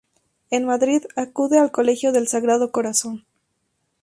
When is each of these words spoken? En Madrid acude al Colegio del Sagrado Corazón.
En 0.49 0.65
Madrid 0.65 1.03
acude 1.15 1.59
al 1.59 1.69
Colegio 1.69 2.11
del 2.11 2.27
Sagrado 2.27 2.71
Corazón. 2.71 3.23